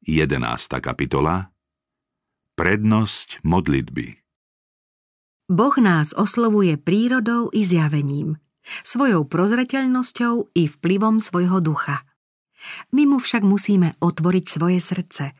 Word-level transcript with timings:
11. 0.00 0.80
kapitola 0.80 1.52
Prednosť 2.56 3.44
modlitby 3.44 4.24
Boh 5.52 5.76
nás 5.76 6.16
oslovuje 6.16 6.80
prírodou 6.80 7.52
i 7.52 7.60
zjavením, 7.68 8.40
svojou 8.80 9.28
prozreteľnosťou 9.28 10.56
i 10.56 10.72
vplyvom 10.72 11.20
svojho 11.20 11.60
ducha. 11.60 12.08
My 12.96 13.04
mu 13.04 13.20
však 13.20 13.44
musíme 13.44 14.00
otvoriť 14.00 14.44
svoje 14.48 14.80
srdce. 14.80 15.36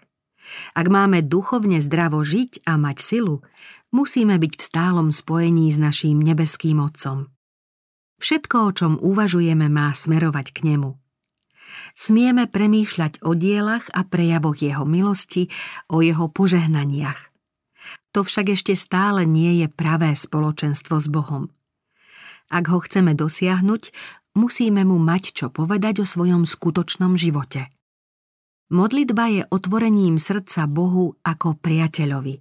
Ak 0.77 0.87
máme 0.92 1.24
duchovne 1.24 1.81
zdravo 1.81 2.21
žiť 2.21 2.69
a 2.69 2.77
mať 2.77 3.01
silu, 3.01 3.40
musíme 3.97 4.37
byť 4.37 4.53
v 4.61 4.67
stálom 4.69 5.08
spojení 5.08 5.72
s 5.72 5.81
naším 5.81 6.21
nebeským 6.21 6.85
Otcom. 6.85 7.33
Všetko, 8.21 8.56
o 8.61 8.71
čom 8.77 8.92
uvažujeme, 9.01 9.72
má 9.72 9.88
smerovať 9.97 10.53
k 10.53 10.69
nemu– 10.69 10.92
smieme 11.94 12.46
premýšľať 12.46 13.22
o 13.26 13.36
dielach 13.36 13.86
a 13.92 14.06
prejavoch 14.06 14.58
jeho 14.58 14.84
milosti, 14.86 15.48
o 15.90 16.00
jeho 16.04 16.28
požehnaniach. 16.30 17.30
To 18.10 18.26
však 18.26 18.58
ešte 18.58 18.74
stále 18.74 19.22
nie 19.22 19.62
je 19.62 19.66
pravé 19.70 20.18
spoločenstvo 20.18 20.98
s 20.98 21.06
Bohom. 21.06 21.50
Ak 22.50 22.66
ho 22.66 22.82
chceme 22.82 23.14
dosiahnuť, 23.14 23.95
musíme 24.34 24.82
mu 24.82 24.98
mať 24.98 25.30
čo 25.30 25.46
povedať 25.54 26.02
o 26.02 26.06
svojom 26.06 26.42
skutočnom 26.42 27.14
živote. 27.14 27.70
Modlitba 28.70 29.26
je 29.30 29.42
otvorením 29.50 30.18
srdca 30.18 30.66
Bohu 30.70 31.18
ako 31.23 31.59
priateľovi. 31.59 32.38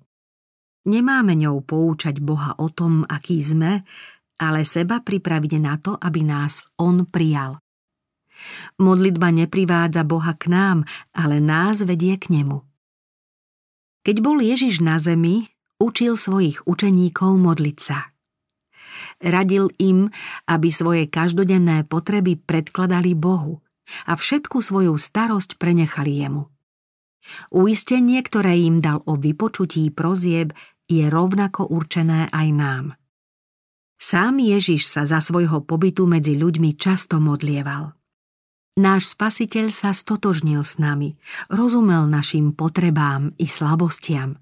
Nemáme 0.90 1.34
ňou 1.38 1.62
poučať 1.62 2.18
Boha 2.22 2.58
o 2.58 2.70
tom, 2.74 3.06
aký 3.06 3.38
sme, 3.42 3.86
ale 4.42 4.66
seba 4.66 5.04
pripraviť 5.04 5.54
na 5.62 5.78
to, 5.78 5.94
aby 5.98 6.26
nás 6.26 6.66
On 6.82 7.06
prijal. 7.06 7.62
Modlitba 8.80 9.30
neprivádza 9.36 10.08
Boha 10.08 10.34
k 10.36 10.52
nám, 10.52 10.78
ale 11.12 11.44
nás 11.44 11.84
vedie 11.84 12.16
k 12.16 12.32
nemu. 12.32 12.64
Keď 14.04 14.16
bol 14.24 14.40
Ježiš 14.40 14.80
na 14.80 14.98
zemi, 14.98 15.52
učil 15.78 16.16
svojich 16.16 16.64
učeníkov 16.64 17.36
modliť 17.36 17.78
sa. 17.78 18.10
Radil 19.20 19.68
im, 19.80 20.08
aby 20.48 20.72
svoje 20.72 21.12
každodenné 21.12 21.84
potreby 21.84 22.40
predkladali 22.40 23.12
Bohu 23.16 23.60
a 24.08 24.16
všetku 24.16 24.64
svoju 24.64 24.96
starosť 24.96 25.60
prenechali 25.60 26.24
jemu. 26.24 26.48
Uistenie, 27.52 28.24
ktoré 28.24 28.56
im 28.56 28.80
dal 28.80 29.04
o 29.04 29.20
vypočutí 29.20 29.92
prozieb, 29.92 30.56
je 30.88 31.06
rovnako 31.12 31.68
určené 31.68 32.32
aj 32.32 32.48
nám. 32.56 32.86
Sám 34.00 34.40
Ježiš 34.40 34.88
sa 34.88 35.04
za 35.04 35.20
svojho 35.20 35.68
pobytu 35.68 36.08
medzi 36.08 36.40
ľuďmi 36.40 36.80
často 36.80 37.20
modlieval. 37.20 37.99
Náš 38.80 39.12
spasiteľ 39.12 39.76
sa 39.76 39.92
stotožnil 39.92 40.64
s 40.64 40.80
nami, 40.80 41.20
rozumel 41.52 42.08
našim 42.08 42.56
potrebám 42.56 43.36
i 43.36 43.44
slabostiam. 43.44 44.40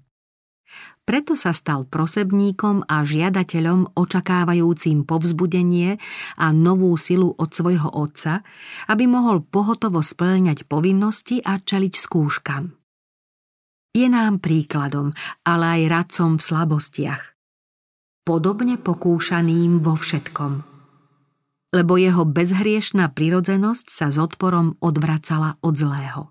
Preto 1.02 1.34
sa 1.34 1.50
stal 1.50 1.90
prosebníkom 1.90 2.86
a 2.86 3.02
žiadateľom 3.02 3.98
očakávajúcim 3.98 5.02
povzbudenie 5.02 5.98
a 6.38 6.54
novú 6.54 6.94
silu 6.94 7.34
od 7.34 7.50
svojho 7.50 7.90
otca, 7.90 8.46
aby 8.86 9.10
mohol 9.10 9.42
pohotovo 9.42 10.06
splňať 10.06 10.70
povinnosti 10.70 11.42
a 11.42 11.58
čeliť 11.58 11.94
skúškam. 11.98 12.70
Je 13.90 14.06
nám 14.06 14.38
príkladom, 14.38 15.18
ale 15.42 15.82
aj 15.82 15.90
radcom 15.90 16.38
v 16.38 16.46
slabostiach. 16.46 17.22
Podobne 18.22 18.78
pokúšaným 18.78 19.82
vo 19.82 19.98
všetkom– 19.98 20.52
lebo 21.74 22.00
jeho 22.00 22.24
bezhriešná 22.24 23.12
prirodzenosť 23.12 23.86
sa 23.92 24.08
s 24.08 24.16
odporom 24.16 24.80
odvracala 24.80 25.60
od 25.60 25.74
zlého. 25.76 26.22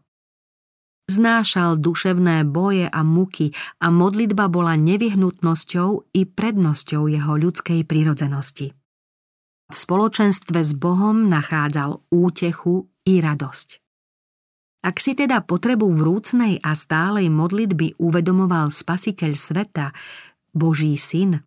Znášal 1.07 1.79
duševné 1.79 2.43
boje 2.43 2.83
a 2.83 2.99
muky 2.99 3.55
a 3.79 3.87
modlitba 3.87 4.51
bola 4.51 4.75
nevyhnutnosťou 4.75 6.11
i 6.11 6.21
prednosťou 6.27 7.07
jeho 7.07 7.33
ľudskej 7.39 7.87
prirodzenosti. 7.87 8.75
V 9.67 9.75
spoločenstve 9.75 10.59
s 10.63 10.75
Bohom 10.75 11.31
nachádzal 11.31 12.11
útechu 12.11 12.91
i 13.07 13.23
radosť. 13.23 13.69
Ak 14.83 15.03
si 15.03 15.15
teda 15.15 15.43
potrebu 15.43 15.91
vrúcnej 15.95 16.59
a 16.63 16.71
stálej 16.75 17.27
modlitby 17.31 17.99
uvedomoval 17.99 18.71
Spasiteľ 18.71 19.31
sveta, 19.35 19.91
Boží 20.55 20.95
syn, 20.95 21.43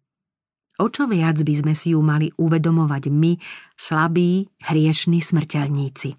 O 0.80 0.88
čo 0.88 1.04
viac 1.04 1.36
by 1.44 1.54
sme 1.54 1.74
si 1.76 1.92
ju 1.92 2.00
mali 2.00 2.32
uvedomovať 2.40 3.12
my, 3.12 3.36
slabí, 3.76 4.48
hriešní 4.64 5.20
smrteľníci. 5.20 6.16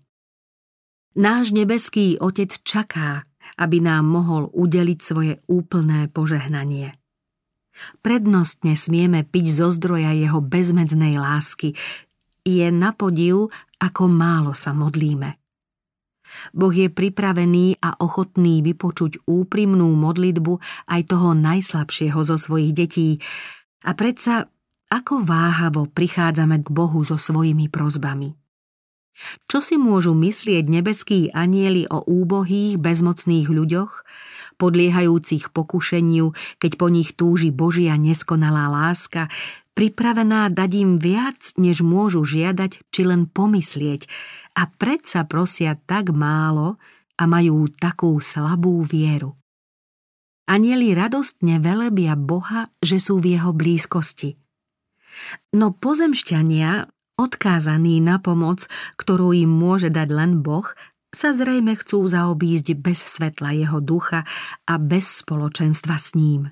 Náš 1.18 1.50
nebeský 1.50 2.22
Otec 2.22 2.62
čaká, 2.62 3.26
aby 3.58 3.82
nám 3.82 4.06
mohol 4.06 4.54
udeliť 4.54 5.00
svoje 5.02 5.34
úplné 5.50 6.14
požehnanie. 6.14 6.94
Prednostne 8.06 8.78
smieme 8.78 9.26
piť 9.26 9.46
zo 9.50 9.68
zdroja 9.74 10.14
jeho 10.14 10.40
bezmedznej 10.46 11.18
lásky. 11.18 11.74
Je 12.46 12.70
na 12.70 12.94
podiv, 12.94 13.50
ako 13.82 14.04
málo 14.06 14.54
sa 14.54 14.78
modlíme. 14.78 15.42
Boh 16.54 16.72
je 16.72 16.88
pripravený 16.88 17.82
a 17.82 17.98
ochotný 17.98 18.62
vypočuť 18.62 19.26
úprimnú 19.26 19.90
modlitbu 19.98 20.54
aj 20.88 21.02
toho 21.10 21.34
najslabšieho 21.34 22.22
zo 22.24 22.38
svojich 22.40 22.72
detí, 22.72 23.20
a 23.82 23.98
predsa, 23.98 24.46
ako 24.92 25.24
váhavo 25.24 25.88
prichádzame 25.88 26.60
k 26.62 26.68
Bohu 26.68 27.00
so 27.08 27.16
svojimi 27.16 27.72
prozbami. 27.72 28.36
Čo 29.48 29.64
si 29.64 29.80
môžu 29.80 30.12
myslieť 30.16 30.68
nebeskí 30.68 31.32
anieli 31.32 31.88
o 31.88 32.04
úbohých, 32.04 32.76
bezmocných 32.80 33.48
ľuďoch, 33.48 34.04
podliehajúcich 34.60 35.50
pokušeniu, 35.56 36.36
keď 36.60 36.72
po 36.78 36.88
nich 36.92 37.16
túži 37.16 37.50
Božia 37.50 37.98
neskonalá 37.98 38.70
láska, 38.70 39.32
pripravená 39.74 40.52
dať 40.54 40.72
im 40.78 40.92
viac, 41.02 41.42
než 41.58 41.82
môžu 41.82 42.22
žiadať 42.28 42.86
či 42.94 43.02
len 43.08 43.26
pomyslieť, 43.26 44.06
a 44.60 44.68
predsa 44.68 45.26
prosia 45.26 45.80
tak 45.88 46.12
málo 46.12 46.78
a 47.18 47.24
majú 47.26 47.68
takú 47.72 48.20
slabú 48.20 48.84
vieru. 48.84 49.40
Anieli 50.52 50.92
radostne 50.92 51.64
velebia 51.64 52.20
Boha, 52.20 52.68
že 52.84 53.00
sú 53.00 53.24
v 53.24 53.40
jeho 53.40 53.56
blízkosti. 53.56 54.36
No 55.54 55.76
pozemšťania, 55.76 56.88
odkázaní 57.20 58.02
na 58.02 58.18
pomoc, 58.18 58.66
ktorú 58.98 59.36
im 59.36 59.52
môže 59.52 59.94
dať 59.94 60.10
len 60.10 60.32
Boh, 60.42 60.66
sa 61.12 61.36
zrejme 61.36 61.76
chcú 61.76 62.08
zaobísť 62.08 62.80
bez 62.80 63.04
svetla 63.04 63.52
jeho 63.52 63.84
ducha 63.84 64.24
a 64.64 64.74
bez 64.80 65.22
spoločenstva 65.22 65.96
s 66.00 66.16
ním. 66.16 66.50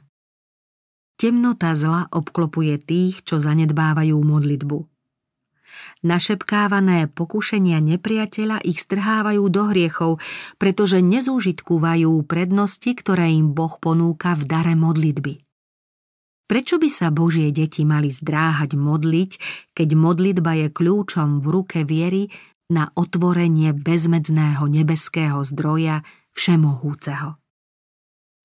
Temnota 1.19 1.75
zla 1.75 2.07
obklopuje 2.11 2.79
tých, 2.79 3.23
čo 3.27 3.39
zanedbávajú 3.39 4.15
modlitbu. 4.19 4.77
Našepkávané 6.03 7.11
pokušenia 7.11 7.83
nepriateľa 7.83 8.63
ich 8.63 8.79
strhávajú 8.83 9.43
do 9.51 9.63
hriechov, 9.67 10.11
pretože 10.55 11.03
nezúžitkúvajú 11.03 12.23
prednosti, 12.23 12.91
ktoré 12.95 13.35
im 13.35 13.51
Boh 13.51 13.75
ponúka 13.79 14.33
v 14.35 14.43
dare 14.47 14.73
modlitby. 14.79 15.48
Prečo 16.49 16.81
by 16.81 16.89
sa 16.89 17.13
Božie 17.13 17.53
deti 17.53 17.85
mali 17.85 18.09
zdráhať 18.09 18.73
modliť, 18.73 19.31
keď 19.77 19.89
modlitba 19.93 20.65
je 20.65 20.67
kľúčom 20.73 21.45
v 21.45 21.45
ruke 21.45 21.85
viery 21.85 22.33
na 22.73 22.89
otvorenie 22.97 23.77
bezmedzného 23.77 24.65
nebeského 24.65 25.45
zdroja 25.45 26.01
Všemohúceho? 26.33 27.37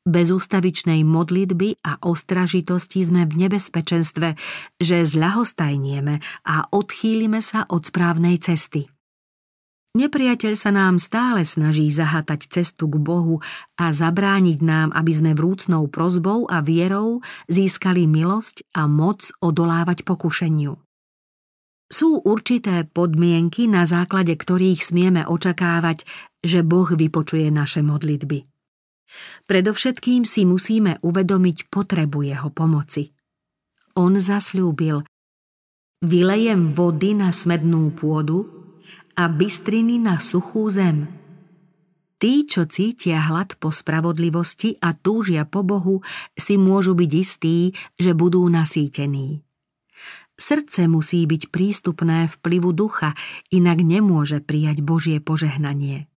Bez 0.05 0.29
ústavičnej 0.37 1.01
modlitby 1.01 1.81
a 1.81 1.97
ostražitosti 2.05 3.01
sme 3.09 3.25
v 3.25 3.49
nebezpečenstve, 3.49 4.37
že 4.77 5.09
zľahostajnieme 5.09 6.21
a 6.45 6.69
odchýlime 6.77 7.41
sa 7.41 7.65
od 7.73 7.89
správnej 7.89 8.37
cesty. 8.37 8.94
Nepriateľ 9.95 10.59
sa 10.59 10.75
nám 10.75 10.99
stále 10.99 11.47
snaží 11.47 11.87
zahatať 11.87 12.51
cestu 12.51 12.91
k 12.91 12.99
Bohu 12.99 13.39
a 13.79 13.95
zabrániť 13.95 14.59
nám, 14.59 14.89
aby 14.91 15.13
sme 15.15 15.39
vrúcnou 15.39 15.87
prozbou 15.87 16.51
a 16.51 16.67
vierou 16.67 17.23
získali 17.47 18.11
milosť 18.11 18.75
a 18.75 18.91
moc 18.91 19.31
odolávať 19.39 20.03
pokušeniu. 20.03 20.75
Sú 21.87 22.19
určité 22.27 22.91
podmienky, 22.91 23.71
na 23.71 23.87
základe 23.87 24.35
ktorých 24.35 24.83
smieme 24.83 25.23
očakávať, 25.31 26.03
že 26.43 26.67
Boh 26.67 26.91
vypočuje 26.91 27.55
naše 27.55 27.87
modlitby. 27.87 28.51
Predovšetkým 29.47 30.27
si 30.27 30.43
musíme 30.43 30.99
uvedomiť 31.07 31.71
potrebu 31.71 32.27
jeho 32.27 32.51
pomoci. 32.51 33.15
On 33.95 34.11
zasľúbil, 34.11 35.07
vylejem 36.03 36.75
vody 36.75 37.15
na 37.15 37.31
smednú 37.31 37.95
pôdu 37.95 38.54
a 39.15 39.31
bystriny 39.31 40.03
na 40.03 40.19
suchú 40.19 40.67
zem. 40.71 41.07
Tí, 42.19 42.47
čo 42.47 42.65
cítia 42.65 43.21
hlad 43.21 43.59
po 43.59 43.69
spravodlivosti 43.69 44.81
a 44.81 44.95
túžia 44.95 45.45
po 45.45 45.61
Bohu, 45.61 46.01
si 46.39 46.57
môžu 46.57 46.97
byť 46.97 47.11
istí, 47.13 47.75
že 47.99 48.15
budú 48.17 48.47
nasýtení. 48.49 49.45
Srdce 50.35 50.91
musí 50.91 51.23
byť 51.29 51.53
prístupné 51.55 52.27
vplyvu 52.27 52.75
ducha, 52.75 53.15
inak 53.55 53.87
nemôže 53.87 54.43
prijať 54.43 54.83
Božie 54.83 55.19
požehnanie. 55.23 56.11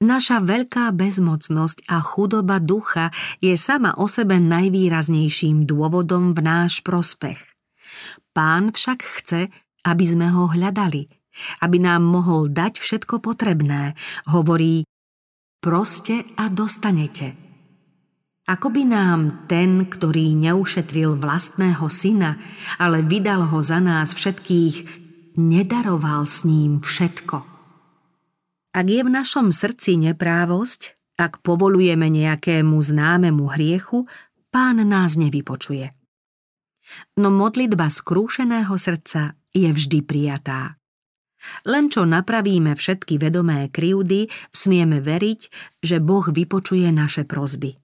Naša 0.00 0.40
veľká 0.40 0.88
bezmocnosť 0.96 1.84
a 1.92 2.00
chudoba 2.00 2.56
ducha 2.56 3.12
je 3.44 3.52
sama 3.60 3.92
o 4.00 4.08
sebe 4.08 4.40
najvýraznejším 4.40 5.68
dôvodom 5.68 6.32
v 6.32 6.40
náš 6.40 6.80
prospech. 6.80 7.36
Pán 8.32 8.72
však 8.72 9.04
chce, 9.04 9.52
aby 9.84 10.04
sme 10.08 10.32
ho 10.32 10.48
hľadali, 10.48 11.19
aby 11.62 11.78
nám 11.78 12.02
mohol 12.02 12.50
dať 12.50 12.78
všetko 12.78 13.22
potrebné. 13.22 13.94
Hovorí, 14.30 14.84
proste 15.62 16.26
a 16.36 16.48
dostanete. 16.48 17.36
Ako 18.50 18.72
by 18.74 18.82
nám 18.82 19.46
ten, 19.46 19.86
ktorý 19.86 20.34
neušetril 20.34 21.14
vlastného 21.20 21.86
syna, 21.86 22.40
ale 22.82 23.04
vydal 23.06 23.46
ho 23.46 23.62
za 23.62 23.78
nás 23.78 24.10
všetkých, 24.10 24.76
nedaroval 25.38 26.26
s 26.26 26.42
ním 26.42 26.82
všetko. 26.82 27.46
Ak 28.74 28.86
je 28.86 29.02
v 29.02 29.10
našom 29.10 29.54
srdci 29.54 29.98
neprávosť, 29.98 30.98
ak 31.20 31.44
povolujeme 31.44 32.08
nejakému 32.08 32.80
známemu 32.80 33.44
hriechu, 33.54 34.08
pán 34.48 34.80
nás 34.88 35.20
nevypočuje. 35.20 35.92
No 37.20 37.30
modlitba 37.30 37.92
skrúšeného 37.92 38.72
srdca 38.74 39.36
je 39.54 39.68
vždy 39.68 40.00
prijatá. 40.02 40.79
Len 41.64 41.88
čo 41.88 42.04
napravíme 42.04 42.76
všetky 42.76 43.16
vedomé 43.16 43.72
krivdy, 43.72 44.28
smieme 44.52 45.00
veriť, 45.00 45.40
že 45.80 45.96
Boh 46.00 46.24
vypočuje 46.28 46.88
naše 46.92 47.24
prozby. 47.24 47.80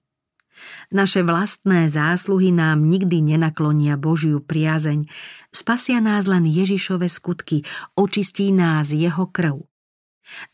Naše 0.89 1.21
vlastné 1.21 1.85
zásluhy 1.91 2.49
nám 2.49 2.81
nikdy 2.81 3.21
nenaklonia 3.21 3.93
Božiu 3.99 4.41
priazeň, 4.41 5.05
spasia 5.53 6.01
nás 6.01 6.25
len 6.25 6.49
Ježišove 6.49 7.05
skutky, 7.05 7.61
očistí 7.93 8.49
nás 8.49 8.89
jeho 8.89 9.29
krv. 9.29 9.61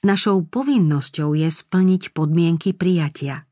Našou 0.06 0.46
povinnosťou 0.46 1.34
je 1.34 1.50
splniť 1.50 2.14
podmienky 2.14 2.76
prijatia. 2.78 3.48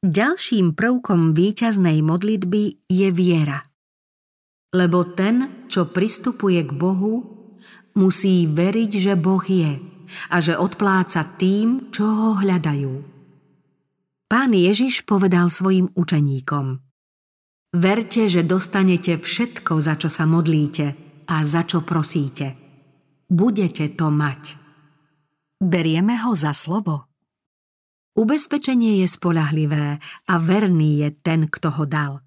Ďalším 0.00 0.72
prvkom 0.72 1.36
víťaznej 1.36 2.00
modlitby 2.00 2.88
je 2.88 3.08
viera. 3.12 3.60
Lebo 4.72 5.04
ten, 5.04 5.66
čo 5.68 5.92
pristupuje 5.92 6.64
k 6.64 6.72
Bohu, 6.72 7.29
musí 8.00 8.48
veriť, 8.48 8.90
že 8.96 9.14
Boh 9.20 9.44
je 9.44 9.76
a 10.32 10.36
že 10.40 10.56
odpláca 10.56 11.22
tým, 11.36 11.92
čo 11.92 12.08
ho 12.08 12.30
hľadajú. 12.40 12.94
Pán 14.30 14.56
Ježiš 14.56 15.04
povedal 15.04 15.52
svojim 15.52 15.92
učeníkom 15.92 16.80
Verte, 17.70 18.26
že 18.26 18.42
dostanete 18.42 19.22
všetko, 19.22 19.78
za 19.78 19.94
čo 19.94 20.10
sa 20.10 20.26
modlíte 20.26 20.86
a 21.30 21.36
za 21.46 21.62
čo 21.62 21.86
prosíte. 21.86 22.58
Budete 23.30 23.94
to 23.94 24.10
mať. 24.10 24.58
Berieme 25.62 26.18
ho 26.18 26.34
za 26.34 26.50
slovo. 26.50 27.06
Ubezpečenie 28.18 29.06
je 29.06 29.06
spolahlivé 29.06 30.02
a 30.02 30.34
verný 30.42 31.06
je 31.06 31.08
ten, 31.22 31.46
kto 31.46 31.70
ho 31.78 31.84
dal. 31.86 32.26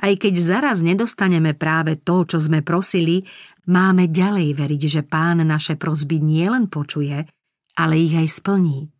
Aj 0.00 0.12
keď 0.12 0.34
zaraz 0.38 0.84
nedostaneme 0.84 1.56
práve 1.56 1.96
to, 2.00 2.26
čo 2.26 2.38
sme 2.42 2.60
prosili, 2.60 3.24
máme 3.70 4.10
ďalej 4.10 4.56
veriť, 4.56 4.82
že 4.86 5.02
pán 5.06 5.42
naše 5.46 5.78
prosby 5.78 6.20
nielen 6.20 6.68
počuje, 6.68 7.24
ale 7.78 7.94
ich 7.96 8.14
aj 8.14 8.28
splní. 8.28 8.90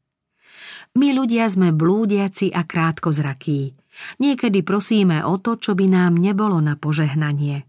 My 0.99 1.15
ľudia 1.15 1.47
sme 1.47 1.71
blúdiaci 1.71 2.51
a 2.51 2.67
krátkozrakí. 2.67 3.79
Niekedy 4.19 4.67
prosíme 4.67 5.23
o 5.23 5.39
to, 5.39 5.59
čo 5.59 5.79
by 5.79 5.87
nám 5.87 6.19
nebolo 6.19 6.59
na 6.59 6.75
požehnanie. 6.75 7.67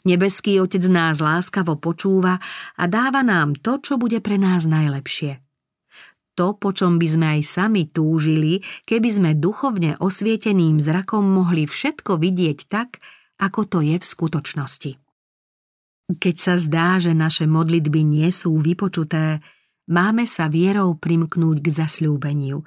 Nebeský 0.00 0.56
Otec 0.64 0.80
nás 0.88 1.20
láskavo 1.20 1.76
počúva 1.76 2.40
a 2.74 2.84
dáva 2.88 3.20
nám 3.20 3.52
to, 3.60 3.78
čo 3.84 4.00
bude 4.00 4.24
pre 4.24 4.40
nás 4.40 4.64
najlepšie. 4.64 5.49
To, 6.40 6.56
po 6.56 6.72
čom 6.72 6.96
by 6.96 7.04
sme 7.04 7.26
aj 7.36 7.42
sami 7.44 7.84
túžili, 7.92 8.64
keby 8.88 9.08
sme 9.12 9.30
duchovne 9.36 10.00
osvieteným 10.00 10.80
zrakom 10.80 11.20
mohli 11.20 11.68
všetko 11.68 12.16
vidieť 12.16 12.58
tak, 12.64 12.96
ako 13.36 13.68
to 13.68 13.78
je 13.84 14.00
v 14.00 14.06
skutočnosti. 14.08 14.96
Keď 16.16 16.36
sa 16.40 16.56
zdá, 16.56 16.96
že 16.96 17.12
naše 17.12 17.44
modlitby 17.44 18.00
nie 18.08 18.32
sú 18.32 18.56
vypočuté, 18.56 19.44
máme 19.92 20.24
sa 20.24 20.48
vierou 20.48 20.96
primknúť 20.96 21.60
k 21.60 21.68
zasľúbeniu, 21.76 22.64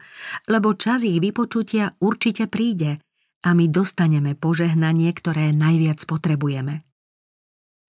lebo 0.54 0.78
čas 0.78 1.02
ich 1.02 1.18
vypočutia 1.18 1.98
určite 1.98 2.46
príde 2.46 3.02
a 3.42 3.58
my 3.58 3.74
dostaneme 3.74 4.38
požehnanie, 4.38 5.10
ktoré 5.18 5.50
najviac 5.50 5.98
potrebujeme. 6.06 6.86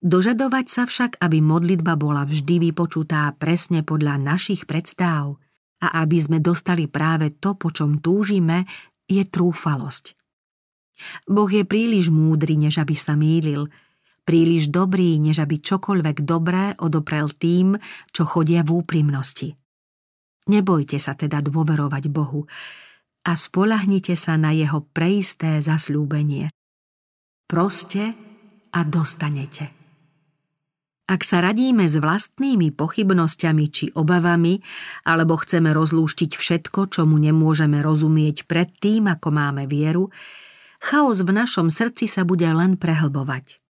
Dožadovať 0.01 0.65
sa 0.65 0.89
však, 0.89 1.21
aby 1.21 1.45
modlitba 1.45 1.93
bola 1.93 2.25
vždy 2.25 2.73
vypočutá 2.73 3.29
presne 3.37 3.85
podľa 3.85 4.17
našich 4.17 4.65
predstáv 4.65 5.44
a 5.83 6.01
aby 6.03 6.17
sme 6.21 6.37
dostali 6.39 6.87
práve 6.87 7.35
to, 7.35 7.59
po 7.59 7.73
čom 7.73 7.99
túžime, 7.99 8.63
je 9.05 9.21
trúfalosť. 9.25 10.15
Boh 11.27 11.51
je 11.51 11.67
príliš 11.67 12.07
múdry, 12.07 12.55
než 12.55 12.79
aby 12.79 12.95
sa 12.95 13.19
mýlil, 13.19 13.67
príliš 14.23 14.71
dobrý, 14.71 15.19
než 15.19 15.43
aby 15.43 15.59
čokoľvek 15.59 16.23
dobré 16.23 16.73
odoprel 16.79 17.29
tým, 17.35 17.75
čo 18.09 18.23
chodia 18.23 18.63
v 18.63 18.81
úprimnosti. 18.81 19.53
Nebojte 20.45 20.97
sa 21.01 21.17
teda 21.17 21.41
dôverovať 21.41 22.03
Bohu 22.09 22.45
a 23.25 23.31
spolahnite 23.33 24.13
sa 24.13 24.37
na 24.37 24.53
jeho 24.53 24.85
preisté 24.93 25.59
zasľúbenie. 25.59 26.53
Proste 27.45 28.13
a 28.73 28.79
dostanete. 28.85 29.84
Ak 31.05 31.21
sa 31.21 31.37
radíme 31.37 31.85
s 31.85 32.01
vlastnými 32.01 32.73
pochybnosťami 32.73 33.65
či 33.69 33.85
obavami, 33.93 34.57
alebo 35.05 35.37
chceme 35.37 35.69
rozlúštiť 35.69 36.33
všetko, 36.33 36.89
čomu 36.89 37.21
nemôžeme 37.21 37.77
rozumieť 37.85 38.49
pred 38.49 38.73
tým, 38.81 39.13
ako 39.13 39.29
máme 39.29 39.69
vieru, 39.69 40.09
chaos 40.81 41.21
v 41.21 41.29
našom 41.29 41.69
srdci 41.69 42.09
sa 42.09 42.25
bude 42.25 42.49
len 42.49 42.73
prehlbovať. 42.73 43.61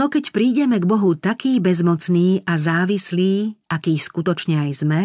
No 0.00 0.08
keď 0.08 0.32
prídeme 0.32 0.80
k 0.80 0.88
Bohu 0.88 1.18
taký 1.18 1.60
bezmocný 1.60 2.46
a 2.48 2.56
závislý, 2.56 3.58
aký 3.68 4.00
skutočne 4.00 4.70
aj 4.70 4.86
sme, 4.86 5.00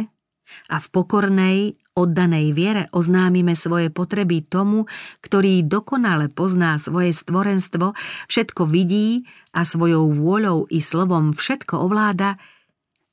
a 0.70 0.82
v 0.82 0.88
pokornej, 0.90 1.58
oddanej 1.94 2.58
viere 2.58 2.84
oznámime 2.90 3.54
svoje 3.54 3.94
potreby 3.94 4.42
tomu, 4.42 4.90
ktorý 5.22 5.62
dokonale 5.66 6.30
pozná 6.34 6.82
svoje 6.82 7.14
stvorenstvo, 7.14 7.94
všetko 8.28 8.66
vidí 8.66 9.30
a 9.54 9.62
svojou 9.62 10.10
vôľou 10.10 10.66
i 10.74 10.82
slovom 10.82 11.38
všetko 11.38 11.86
ovláda, 11.86 12.42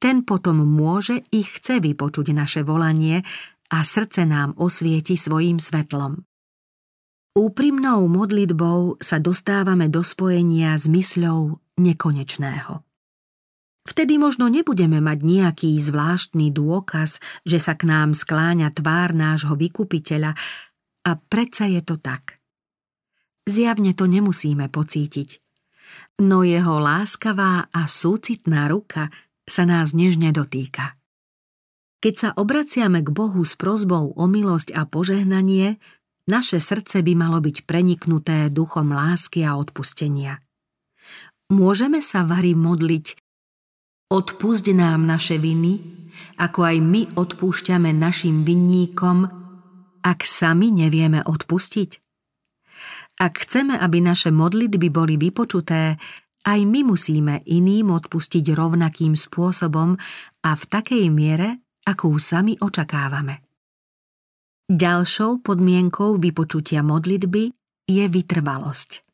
ten 0.00 0.24
potom 0.24 0.64
môže 0.64 1.20
i 1.28 1.44
chce 1.44 1.84
vypočuť 1.84 2.32
naše 2.32 2.64
volanie 2.64 3.20
a 3.68 3.84
srdce 3.84 4.24
nám 4.24 4.56
osvieti 4.56 5.14
svojim 5.14 5.60
svetlom. 5.60 6.24
Úprimnou 7.36 8.10
modlitbou 8.10 8.98
sa 8.98 9.22
dostávame 9.22 9.86
do 9.86 10.02
spojenia 10.02 10.74
s 10.74 10.90
mysľou 10.90 11.62
nekonečného. 11.78 12.89
Vtedy 13.90 14.22
možno 14.22 14.46
nebudeme 14.46 15.02
mať 15.02 15.18
nejaký 15.26 15.74
zvláštny 15.74 16.54
dôkaz, 16.54 17.18
že 17.42 17.58
sa 17.58 17.74
k 17.74 17.90
nám 17.90 18.14
skláňa 18.14 18.70
tvár 18.70 19.10
nášho 19.10 19.58
vykupiteľa 19.58 20.38
a 21.02 21.10
predsa 21.18 21.66
je 21.66 21.82
to 21.82 21.98
tak. 21.98 22.38
Zjavne 23.50 23.90
to 23.98 24.06
nemusíme 24.06 24.70
pocítiť, 24.70 25.42
no 26.22 26.46
jeho 26.46 26.78
láskavá 26.78 27.66
a 27.66 27.90
súcitná 27.90 28.70
ruka 28.70 29.10
sa 29.42 29.66
nás 29.66 29.90
nežne 29.90 30.30
dotýka. 30.30 30.94
Keď 31.98 32.14
sa 32.14 32.30
obraciame 32.38 33.02
k 33.02 33.10
Bohu 33.10 33.42
s 33.42 33.58
prozbou 33.58 34.14
o 34.14 34.24
milosť 34.30 34.70
a 34.70 34.86
požehnanie, 34.86 35.82
naše 36.30 36.62
srdce 36.62 37.02
by 37.02 37.12
malo 37.18 37.42
byť 37.42 37.66
preniknuté 37.66 38.54
duchom 38.54 38.94
lásky 38.94 39.42
a 39.42 39.58
odpustenia. 39.58 40.38
Môžeme 41.50 41.98
sa 41.98 42.22
vari 42.22 42.54
modliť 42.54 43.18
Odpusť 44.10 44.74
nám 44.74 45.06
naše 45.06 45.38
viny, 45.38 45.78
ako 46.42 46.66
aj 46.66 46.76
my 46.82 47.02
odpúšťame 47.14 47.94
našim 47.94 48.42
vinníkom, 48.42 49.22
ak 50.02 50.26
sami 50.26 50.74
nevieme 50.74 51.22
odpustiť. 51.22 51.90
Ak 53.22 53.46
chceme, 53.46 53.78
aby 53.78 54.02
naše 54.02 54.34
modlitby 54.34 54.90
boli 54.90 55.14
vypočuté, 55.14 55.94
aj 56.42 56.60
my 56.66 56.90
musíme 56.90 57.46
iným 57.46 57.94
odpustiť 57.94 58.50
rovnakým 58.50 59.14
spôsobom 59.14 59.94
a 60.42 60.50
v 60.58 60.62
takej 60.66 61.06
miere, 61.12 61.62
akú 61.86 62.10
sami 62.18 62.58
očakávame. 62.58 63.46
Ďalšou 64.66 65.38
podmienkou 65.46 66.18
vypočutia 66.18 66.82
modlitby 66.82 67.54
je 67.86 68.04
vytrvalosť. 68.10 69.06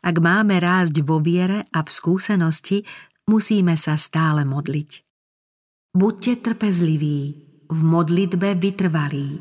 Ak 0.00 0.16
máme 0.16 0.56
rásť 0.60 1.04
vo 1.04 1.20
viere 1.20 1.68
a 1.72 1.84
v 1.84 1.88
skúsenosti, 1.92 2.84
musíme 3.28 3.74
sa 3.76 3.98
stále 3.98 4.46
modliť. 4.46 4.90
Buďte 5.90 6.32
trpezliví, 6.46 7.50
v 7.70 7.80
modlitbe 7.86 8.58
vytrvalí. 8.58 9.38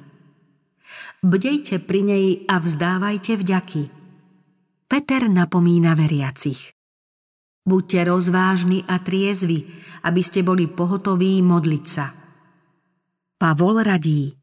Bdejte 1.26 1.82
pri 1.84 2.02
nej 2.06 2.28
a 2.46 2.62
vzdávajte 2.62 3.42
vďaky. 3.42 3.84
Peter 4.90 5.30
napomína 5.30 5.98
veriacich. 5.98 6.74
Buďte 7.66 8.10
rozvážni 8.10 8.82
a 8.90 8.98
triezvi, 8.98 9.68
aby 10.06 10.22
ste 10.26 10.42
boli 10.42 10.66
pohotoví 10.66 11.44
modliť 11.46 11.86
sa. 11.86 12.10
Pavol 13.38 13.86
radí 13.86 14.34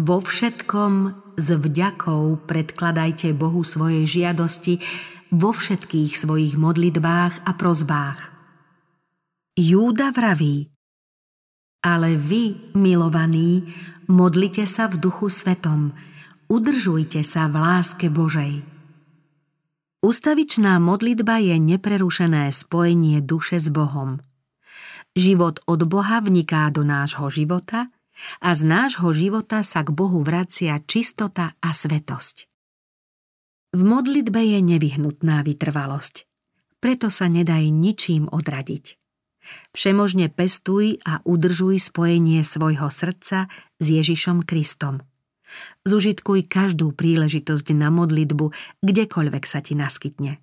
Vo 0.00 0.24
všetkom 0.24 0.92
s 1.36 1.48
vďakou 1.52 2.48
predkladajte 2.48 3.36
Bohu 3.36 3.60
svoje 3.60 4.08
žiadosti 4.08 4.80
vo 5.36 5.52
všetkých 5.52 6.16
svojich 6.16 6.56
modlitbách 6.56 7.44
a 7.44 7.50
prozbách. 7.52 8.20
Júda 9.52 10.08
vraví 10.16 10.72
Ale 11.84 12.16
vy, 12.16 12.72
milovaní, 12.72 13.68
modlite 14.08 14.64
sa 14.64 14.88
v 14.88 14.96
duchu 14.96 15.28
svetom, 15.28 15.92
udržujte 16.48 17.20
sa 17.20 17.52
v 17.52 17.54
láske 17.60 18.08
Božej. 18.08 18.64
Ustavičná 20.00 20.80
modlitba 20.80 21.44
je 21.44 21.60
neprerušené 21.60 22.48
spojenie 22.48 23.20
duše 23.20 23.60
s 23.60 23.68
Bohom. 23.68 24.24
Život 25.16 25.60
od 25.68 25.84
Boha 25.84 26.20
vniká 26.24 26.68
do 26.72 26.80
nášho 26.84 27.28
života 27.28 27.92
a 28.40 28.56
z 28.56 28.62
nášho 28.64 29.12
života 29.12 29.60
sa 29.60 29.84
k 29.84 29.92
Bohu 29.92 30.24
vracia 30.24 30.80
čistota 30.84 31.56
a 31.60 31.70
svetosť. 31.76 32.55
V 33.76 33.84
modlitbe 33.84 34.40
je 34.40 34.64
nevyhnutná 34.64 35.44
vytrvalosť, 35.44 36.24
preto 36.80 37.12
sa 37.12 37.28
nedaj 37.28 37.68
ničím 37.68 38.24
odradiť. 38.24 38.96
Všemožne 39.76 40.32
pestuj 40.32 40.96
a 41.04 41.20
udržuj 41.28 41.92
spojenie 41.92 42.40
svojho 42.40 42.88
srdca 42.88 43.52
s 43.52 43.84
Ježišom 43.84 44.48
Kristom. 44.48 45.04
Zužitkuj 45.84 46.48
každú 46.48 46.96
príležitosť 46.96 47.76
na 47.76 47.92
modlitbu, 47.92 48.48
kdekoľvek 48.80 49.44
sa 49.44 49.60
ti 49.60 49.76
naskytne. 49.76 50.40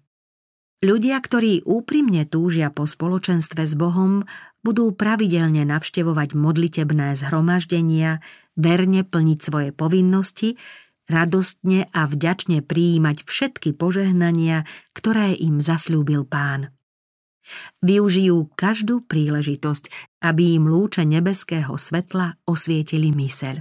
Ľudia, 0.85 1.17
ktorí 1.17 1.65
úprimne 1.65 2.29
túžia 2.29 2.69
po 2.69 2.85
spoločenstve 2.85 3.65
s 3.65 3.73
Bohom, 3.73 4.29
budú 4.61 4.93
pravidelne 4.93 5.65
navštevovať 5.65 6.37
modlitebné 6.37 7.17
zhromaždenia, 7.17 8.21
verne 8.53 9.01
plniť 9.01 9.39
svoje 9.41 9.69
povinnosti, 9.73 10.61
radostne 11.07 11.89
a 11.91 12.07
vďačne 12.07 12.63
prijímať 12.63 13.27
všetky 13.27 13.75
požehnania, 13.75 14.63
ktoré 14.95 15.35
im 15.35 15.59
zaslúbil 15.59 16.23
pán. 16.23 16.71
Využijú 17.83 18.55
každú 18.55 19.03
príležitosť, 19.03 20.15
aby 20.23 20.55
im 20.55 20.71
lúče 20.71 21.03
nebeského 21.03 21.75
svetla 21.75 22.39
osvietili 22.47 23.11
myseľ. 23.11 23.59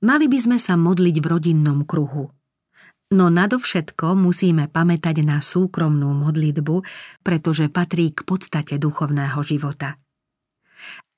Mali 0.00 0.26
by 0.30 0.38
sme 0.38 0.58
sa 0.62 0.78
modliť 0.78 1.16
v 1.20 1.26
rodinnom 1.26 1.84
kruhu. 1.84 2.30
No 3.10 3.26
nadovšetko 3.26 4.14
musíme 4.14 4.70
pamätať 4.70 5.26
na 5.26 5.42
súkromnú 5.42 6.14
modlitbu, 6.14 6.86
pretože 7.26 7.66
patrí 7.66 8.14
k 8.14 8.22
podstate 8.22 8.78
duchovného 8.78 9.42
života. 9.42 9.98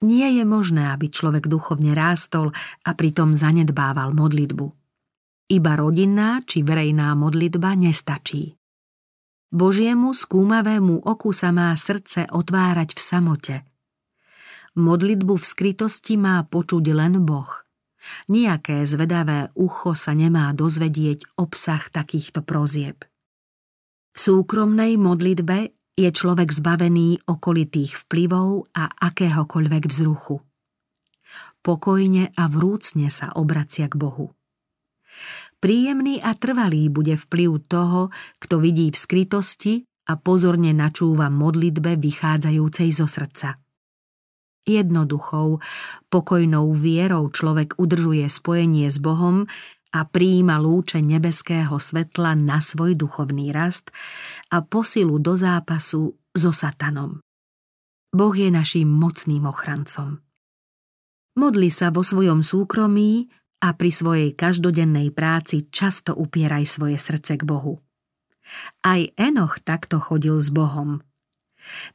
Nie 0.02 0.34
je 0.34 0.42
možné, 0.48 0.90
aby 0.90 1.12
človek 1.12 1.46
duchovne 1.46 1.92
rástol 1.94 2.50
a 2.82 2.90
pritom 2.96 3.36
zanedbával 3.38 4.16
modlitbu. 4.16 4.81
Iba 5.52 5.76
rodinná 5.76 6.40
či 6.48 6.64
verejná 6.64 7.12
modlitba 7.12 7.76
nestačí. 7.76 8.56
Božiemu 9.52 10.16
skúmavému 10.16 11.04
oku 11.04 11.36
sa 11.36 11.52
má 11.52 11.76
srdce 11.76 12.24
otvárať 12.32 12.96
v 12.96 13.00
samote. 13.04 13.56
Modlitbu 14.80 15.36
v 15.36 15.44
skrytosti 15.44 16.16
má 16.16 16.40
počuť 16.48 16.84
len 16.96 17.20
Boh– 17.20 17.52
Nijaké 18.28 18.82
zvedavé 18.86 19.50
ucho 19.54 19.94
sa 19.94 20.12
nemá 20.14 20.50
dozvedieť 20.52 21.38
obsah 21.38 21.82
takýchto 21.90 22.42
prozieb. 22.42 23.06
V 24.12 24.18
súkromnej 24.18 24.98
modlitbe 25.00 25.72
je 25.96 26.08
človek 26.10 26.50
zbavený 26.52 27.24
okolitých 27.28 28.04
vplyvov 28.06 28.74
a 28.76 28.90
akéhokoľvek 28.90 29.82
vzruchu. 29.88 30.40
Pokojne 31.62 32.34
a 32.34 32.44
vrúcne 32.50 33.08
sa 33.08 33.32
obracia 33.38 33.86
k 33.86 33.94
Bohu. 33.96 34.34
Príjemný 35.62 36.18
a 36.18 36.34
trvalý 36.34 36.90
bude 36.90 37.14
vplyv 37.14 37.70
toho, 37.70 38.10
kto 38.42 38.58
vidí 38.58 38.90
v 38.90 38.98
skrytosti 38.98 39.86
a 40.10 40.18
pozorne 40.18 40.74
načúva 40.74 41.30
modlitbe 41.30 42.02
vychádzajúcej 42.02 42.90
zo 42.90 43.06
srdca. 43.06 43.62
Jednoduchou, 44.66 45.62
pokojnou 46.10 46.74
vierou 46.74 47.30
človek 47.30 47.78
udržuje 47.78 48.26
spojenie 48.26 48.90
s 48.90 48.98
Bohom 48.98 49.46
a 49.94 50.02
prijíma 50.02 50.58
lúče 50.58 50.98
nebeského 50.98 51.78
svetla 51.78 52.34
na 52.34 52.58
svoj 52.58 52.98
duchovný 52.98 53.54
rast 53.54 53.94
a 54.50 54.66
posilu 54.66 55.22
do 55.22 55.38
zápasu 55.38 56.10
so 56.34 56.50
satanom. 56.50 57.22
Boh 58.10 58.34
je 58.34 58.50
našim 58.50 58.90
mocným 58.90 59.46
ochrancom. 59.46 60.18
Modli 61.38 61.70
sa 61.70 61.94
vo 61.94 62.02
svojom 62.02 62.42
súkromí 62.42 63.30
a 63.62 63.72
pri 63.78 63.94
svojej 63.94 64.30
každodennej 64.34 65.14
práci 65.14 65.70
často 65.70 66.12
upieraj 66.18 66.66
svoje 66.66 66.98
srdce 66.98 67.38
k 67.38 67.46
Bohu. 67.46 67.78
Aj 68.82 69.00
Enoch 69.14 69.62
takto 69.62 70.02
chodil 70.02 70.34
s 70.42 70.50
Bohom– 70.50 70.98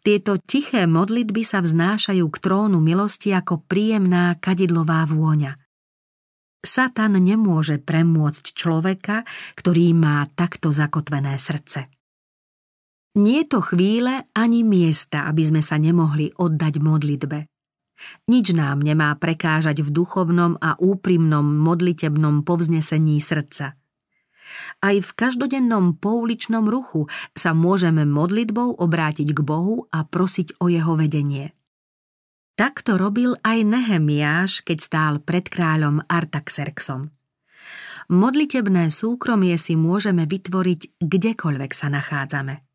tieto 0.04 0.40
tiché 0.40 0.88
modlitby 0.88 1.44
sa 1.44 1.60
vznášajú 1.60 2.26
k 2.32 2.38
trónu 2.40 2.80
milosti 2.80 3.36
ako 3.36 3.68
príjemná 3.68 4.40
kadidlová 4.40 5.04
vôňa. 5.08 5.60
Satan 6.64 7.16
nemôže 7.22 7.78
premôcť 7.78 8.46
človeka, 8.58 9.24
ktorý 9.56 9.94
má 9.94 10.26
takto 10.34 10.74
zakotvené 10.74 11.38
srdce. 11.38 11.88
Nie 13.18 13.50
to 13.50 13.66
chvíle 13.66 14.30
ani 14.34 14.62
miesta, 14.62 15.26
aby 15.26 15.42
sme 15.42 15.62
sa 15.66 15.82
nemohli 15.82 16.34
oddať 16.38 16.74
modlitbe. 16.78 17.50
Nič 18.30 18.54
nám 18.54 18.86
nemá 18.86 19.14
prekážať 19.18 19.82
v 19.82 19.90
duchovnom 19.90 20.58
a 20.62 20.78
úprimnom 20.78 21.44
modlitebnom 21.44 22.46
povznesení 22.46 23.18
srdca– 23.18 23.74
aj 24.80 24.96
v 25.04 25.10
každodennom 25.16 26.00
pouličnom 26.00 26.68
ruchu 26.68 27.12
sa 27.36 27.52
môžeme 27.52 28.08
modlitbou 28.08 28.80
obrátiť 28.80 29.36
k 29.36 29.40
Bohu 29.44 29.86
a 29.92 30.08
prosiť 30.08 30.60
o 30.64 30.72
jeho 30.72 30.96
vedenie. 30.96 31.52
Takto 32.58 32.98
robil 32.98 33.38
aj 33.46 33.58
Nehemiáš, 33.62 34.66
keď 34.66 34.78
stál 34.82 35.14
pred 35.22 35.46
kráľom 35.46 36.02
Artaxerxom. 36.10 37.14
Modlitebné 38.08 38.90
súkromie 38.90 39.60
si 39.60 39.76
môžeme 39.76 40.26
vytvoriť 40.26 40.98
kdekoľvek 40.98 41.72
sa 41.76 41.92
nachádzame. 41.92 42.67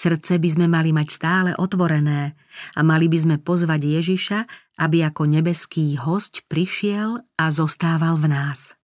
Srdce 0.00 0.40
by 0.40 0.48
sme 0.48 0.64
mali 0.64 0.96
mať 0.96 1.08
stále 1.12 1.50
otvorené 1.60 2.32
a 2.72 2.80
mali 2.80 3.04
by 3.12 3.18
sme 3.20 3.36
pozvať 3.36 4.00
Ježiša, 4.00 4.38
aby 4.80 5.04
ako 5.04 5.28
nebeský 5.28 6.00
host 6.00 6.40
prišiel 6.48 7.20
a 7.36 7.44
zostával 7.52 8.16
v 8.16 8.32
nás. 8.32 8.80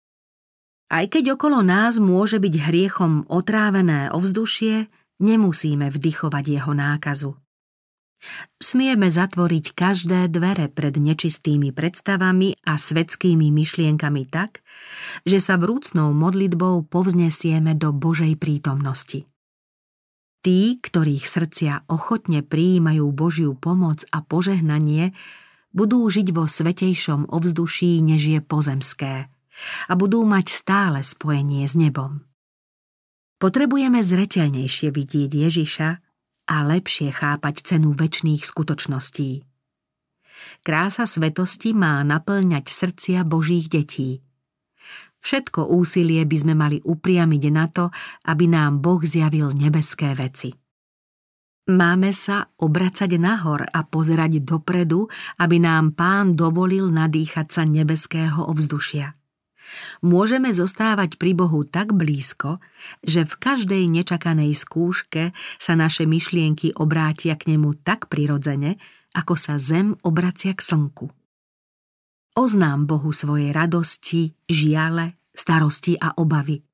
Aj 0.90 1.06
keď 1.06 1.38
okolo 1.38 1.62
nás 1.62 2.02
môže 2.02 2.42
byť 2.42 2.54
hriechom 2.66 3.30
otrávené 3.30 4.10
ovzdušie, 4.10 4.90
nemusíme 5.22 5.94
vdychovať 5.94 6.46
jeho 6.50 6.74
nákazu. 6.74 7.38
Smieme 8.58 9.12
zatvoriť 9.14 9.78
každé 9.78 10.34
dvere 10.34 10.66
pred 10.66 10.98
nečistými 10.98 11.76
predstavami 11.76 12.58
a 12.66 12.74
svetskými 12.74 13.54
myšlienkami 13.54 14.24
tak, 14.34 14.66
že 15.30 15.38
sa 15.38 15.62
vrúcnou 15.62 16.10
modlitbou 16.10 16.90
povznesieme 16.90 17.78
do 17.78 17.94
Božej 17.94 18.34
prítomnosti. 18.40 19.30
Tí, 20.44 20.78
ktorých 20.84 21.24
srdcia 21.24 21.88
ochotne 21.88 22.44
prijímajú 22.44 23.08
Božiu 23.16 23.56
pomoc 23.56 24.04
a 24.12 24.20
požehnanie, 24.20 25.16
budú 25.72 26.04
žiť 26.06 26.36
vo 26.36 26.46
svetejšom 26.46 27.32
ovzduší, 27.32 28.04
než 28.04 28.22
je 28.28 28.40
pozemské– 28.44 29.14
a 29.90 29.94
budú 29.94 30.26
mať 30.26 30.50
stále 30.50 31.00
spojenie 31.06 31.66
s 31.66 31.78
nebom. 31.78 32.26
Potrebujeme 33.38 34.00
zreteľnejšie 34.00 34.90
vidieť 34.94 35.32
Ježiša 35.32 35.90
a 36.48 36.56
lepšie 36.64 37.12
chápať 37.12 37.76
cenu 37.76 37.92
väčšných 37.92 38.44
skutočností. 38.44 39.44
Krása 40.64 41.08
svetosti 41.08 41.76
má 41.76 42.04
naplňať 42.04 42.68
srdcia 42.68 43.24
Božích 43.28 43.68
detí. 43.68 44.24
Všetko 45.24 45.72
úsilie 45.72 46.28
by 46.28 46.38
sme 46.38 46.54
mali 46.54 46.78
upriamiť 46.84 47.44
na 47.48 47.72
to, 47.72 47.88
aby 48.28 48.52
nám 48.52 48.84
Boh 48.84 49.00
zjavil 49.00 49.56
nebeské 49.56 50.12
veci. 50.20 50.52
Máme 51.64 52.12
sa 52.12 52.52
obracať 52.60 53.16
nahor 53.16 53.64
a 53.64 53.88
pozerať 53.88 54.44
dopredu, 54.44 55.08
aby 55.40 55.64
nám 55.64 55.96
pán 55.96 56.36
dovolil 56.36 56.92
nadýchať 56.92 57.48
sa 57.56 57.64
nebeského 57.64 58.52
ovzdušia. 58.52 59.16
Môžeme 60.04 60.52
zostávať 60.52 61.16
pri 61.16 61.32
Bohu 61.32 61.64
tak 61.64 61.96
blízko, 61.96 62.60
že 63.00 63.24
v 63.24 63.34
každej 63.40 63.88
nečakanej 63.88 64.52
skúške 64.52 65.32
sa 65.56 65.74
naše 65.80 66.04
myšlienky 66.04 66.76
obrátia 66.76 67.40
k 67.40 67.56
nemu 67.56 67.80
tak 67.80 68.12
prirodzene, 68.12 68.76
ako 69.16 69.40
sa 69.40 69.56
zem 69.56 69.96
obracia 70.04 70.52
k 70.52 70.60
slnku. 70.60 71.23
Oznám 72.34 72.90
Bohu 72.90 73.14
svoje 73.14 73.54
radosti, 73.54 74.34
žiale, 74.50 75.22
starosti 75.38 75.94
a 76.02 76.18
obavy. 76.18 76.66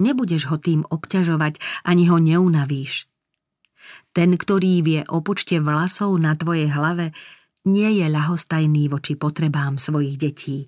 Nebudeš 0.00 0.48
ho 0.48 0.56
tým 0.56 0.88
obťažovať, 0.88 1.84
ani 1.84 2.08
ho 2.08 2.16
neunavíš. 2.16 3.04
Ten, 4.16 4.40
ktorý 4.40 4.80
vie 4.80 5.00
o 5.12 5.20
počte 5.20 5.60
vlasov 5.60 6.16
na 6.16 6.32
tvojej 6.32 6.72
hlave, 6.72 7.12
nie 7.68 8.00
je 8.00 8.06
ľahostajný 8.08 8.88
voči 8.88 9.20
potrebám 9.20 9.76
svojich 9.76 10.16
detí. 10.16 10.58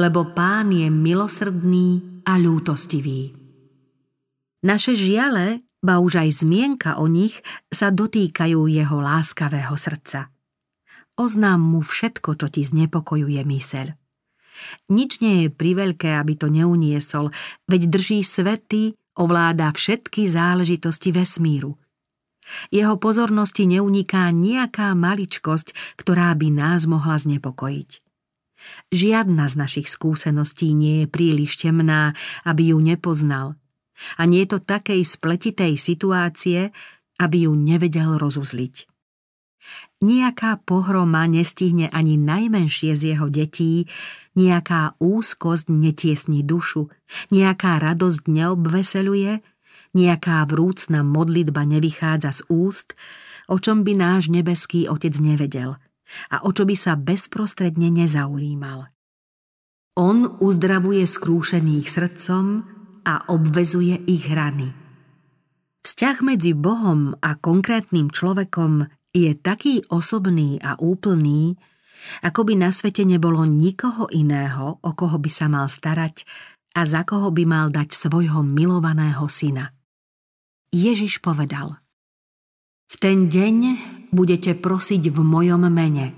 Lebo 0.00 0.32
pán 0.32 0.72
je 0.72 0.88
milosrdný 0.88 2.22
a 2.24 2.40
ľútostivý. 2.40 3.34
Naše 4.64 4.96
žiale, 4.96 5.68
ba 5.84 6.00
už 6.00 6.24
aj 6.24 6.48
zmienka 6.48 6.96
o 6.96 7.06
nich, 7.10 7.36
sa 7.68 7.92
dotýkajú 7.92 8.72
jeho 8.72 8.98
láskavého 9.04 9.74
srdca. 9.76 10.32
Oznám 11.18 11.58
mu 11.58 11.80
všetko, 11.82 12.38
čo 12.38 12.46
ti 12.46 12.62
znepokojuje 12.62 13.42
myseľ. 13.42 13.86
Nič 14.90 15.18
nie 15.22 15.46
je 15.46 15.48
priveľké, 15.50 16.14
aby 16.18 16.34
to 16.38 16.46
neuniesol, 16.50 17.34
veď 17.66 17.90
drží 17.90 18.22
svety, 18.22 18.94
ovláda 19.18 19.74
všetky 19.74 20.30
záležitosti 20.30 21.10
vesmíru– 21.10 21.74
jeho 22.72 22.96
pozornosti 22.96 23.68
neuniká 23.68 24.32
nejaká 24.32 24.96
maličkosť, 24.96 25.98
ktorá 26.00 26.32
by 26.34 26.48
nás 26.48 26.88
mohla 26.88 27.20
znepokojiť. 27.20 27.90
Žiadna 28.90 29.44
z 29.46 29.54
našich 29.54 29.88
skúseností 29.88 30.74
nie 30.74 31.04
je 31.04 31.06
príliš 31.06 31.62
temná, 31.62 32.18
aby 32.42 32.74
ju 32.74 32.78
nepoznal. 32.82 33.54
A 34.18 34.26
nie 34.26 34.46
je 34.46 34.58
to 34.58 34.60
takej 34.62 35.02
spletitej 35.06 35.78
situácie, 35.78 36.74
aby 37.18 37.46
ju 37.46 37.52
nevedel 37.54 38.18
rozuzliť. 38.18 38.87
Nijaká 39.98 40.62
pohroma 40.62 41.26
nestihne 41.26 41.90
ani 41.90 42.14
najmenšie 42.14 42.94
z 42.94 43.14
jeho 43.14 43.26
detí, 43.26 43.90
nejaká 44.38 44.94
úzkosť 45.02 45.66
netiesni 45.74 46.46
dušu, 46.46 46.86
nejaká 47.34 47.82
radosť 47.82 48.30
neobveseluje, 48.30 49.42
Nejaká 49.96 50.44
vrúcna 50.44 51.00
modlitba 51.00 51.64
nevychádza 51.64 52.30
z 52.30 52.40
úst, 52.52 52.92
o 53.48 53.56
čom 53.56 53.88
by 53.88 53.96
náš 53.96 54.28
nebeský 54.28 54.84
Otec 54.84 55.16
nevedel 55.16 55.80
a 56.32 56.44
o 56.44 56.50
čo 56.52 56.64
by 56.64 56.76
sa 56.76 56.96
bezprostredne 56.96 57.92
nezaujímal. 57.92 58.88
On 59.96 60.18
uzdravuje 60.40 61.04
skrúšených 61.04 61.86
srdcom 61.88 62.44
a 63.04 63.28
obvezuje 63.32 63.96
ich 64.08 64.28
rany. 64.28 64.72
Vzťah 65.84 66.16
medzi 66.24 66.52
Bohom 66.52 67.16
a 67.24 67.34
konkrétnym 67.36 68.12
človekom 68.12 68.88
je 69.26 69.32
taký 69.34 69.82
osobný 69.90 70.62
a 70.62 70.78
úplný, 70.78 71.58
ako 72.22 72.46
by 72.46 72.54
na 72.54 72.70
svete 72.70 73.02
nebolo 73.02 73.42
nikoho 73.42 74.06
iného, 74.14 74.78
o 74.78 74.90
koho 74.94 75.18
by 75.18 75.30
sa 75.32 75.50
mal 75.50 75.66
starať 75.66 76.22
a 76.78 76.86
za 76.86 77.02
koho 77.02 77.34
by 77.34 77.42
mal 77.42 77.66
dať 77.74 77.90
svojho 77.90 78.46
milovaného 78.46 79.26
syna. 79.26 79.74
Ježiš 80.70 81.18
povedal 81.18 81.80
V 82.86 82.94
ten 83.00 83.26
deň 83.26 83.56
budete 84.14 84.54
prosiť 84.54 85.10
v 85.10 85.18
mojom 85.20 85.64
mene. 85.68 86.14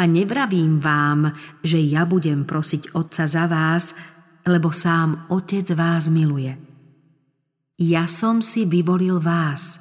A 0.00 0.08
nevravím 0.08 0.80
vám, 0.80 1.32
že 1.60 1.76
ja 1.80 2.08
budem 2.08 2.48
prosiť 2.48 2.96
Otca 2.96 3.28
za 3.28 3.44
vás, 3.44 3.92
lebo 4.48 4.72
sám 4.72 5.28
Otec 5.28 5.68
vás 5.76 6.08
miluje. 6.08 6.56
Ja 7.80 8.08
som 8.08 8.44
si 8.44 8.68
vyvolil 8.68 9.20
vás, 9.20 9.80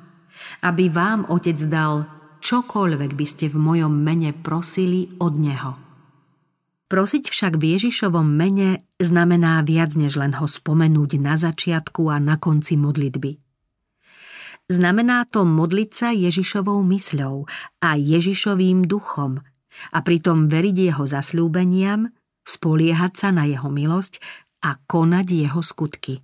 aby 0.65 0.89
vám 0.89 1.27
Otec 1.29 1.59
dal 1.69 2.07
čokoľvek 2.39 3.11
by 3.13 3.25
ste 3.27 3.45
v 3.51 3.57
mojom 3.59 3.93
mene 3.93 4.31
prosili 4.31 5.11
od 5.19 5.33
Neho. 5.35 5.73
Prosiť 6.89 7.29
však 7.29 7.61
v 7.61 7.77
Ježišovom 7.77 8.25
mene 8.25 8.81
znamená 8.97 9.61
viac 9.61 9.93
než 9.93 10.17
len 10.17 10.33
ho 10.33 10.49
spomenúť 10.49 11.21
na 11.21 11.37
začiatku 11.37 12.09
a 12.09 12.17
na 12.17 12.41
konci 12.41 12.81
modlitby. 12.81 13.37
Znamená 14.69 15.25
to 15.29 15.45
modliť 15.45 15.89
sa 15.93 16.09
Ježišovou 16.13 16.81
mysľou 16.85 17.45
a 17.81 17.89
Ježišovým 17.97 18.85
duchom 18.85 19.41
a 19.93 19.97
pritom 20.01 20.49
veriť 20.49 20.75
jeho 20.93 21.03
zasľúbeniam, 21.05 22.09
spoliehať 22.45 23.13
sa 23.17 23.29
na 23.33 23.45
jeho 23.45 23.69
milosť 23.69 24.21
a 24.65 24.77
konať 24.77 25.27
jeho 25.29 25.61
skutky. 25.61 26.21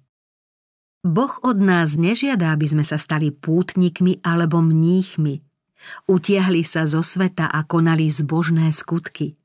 Boh 1.05 1.37
od 1.46 1.61
nás 1.61 2.01
nežiada, 2.01 2.50
aby 2.50 2.65
sme 2.65 2.81
sa 2.81 2.98
stali 2.98 3.29
pútnikmi 3.29 4.25
alebo 4.25 4.57
mníchmi. 4.57 5.37
Utiahli 6.09 6.65
sa 6.65 6.89
zo 6.89 7.05
sveta 7.05 7.46
a 7.46 7.61
konali 7.61 8.09
zbožné 8.09 8.74
skutky. 8.74 9.37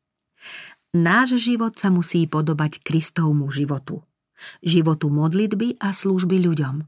Náš 0.97 1.37
život 1.37 1.77
sa 1.77 1.93
musí 1.93 2.25
podobať 2.25 2.81
Kristovmu 2.81 3.53
životu. 3.53 4.01
Životu 4.65 5.13
modlitby 5.13 5.77
a 5.85 5.93
služby 5.93 6.41
ľuďom. 6.49 6.81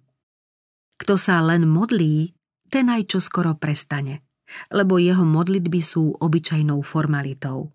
Kto 0.96 1.14
sa 1.20 1.44
len 1.44 1.68
modlí, 1.68 2.32
ten 2.72 2.88
aj 2.88 3.12
čo 3.12 3.20
skoro 3.20 3.52
prestane, 3.52 4.24
lebo 4.72 4.96
jeho 4.96 5.28
modlitby 5.28 5.84
sú 5.84 6.16
obyčajnou 6.16 6.80
formalitou. 6.80 7.68